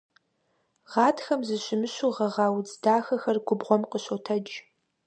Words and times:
Гъатхэм 0.91 1.41
зэщымыщу 1.47 2.11
гъэгъа 2.15 2.45
удз 2.57 2.73
дахэхэр 2.83 3.37
губгъуэм 3.47 3.81
къыщотэдж. 3.89 4.53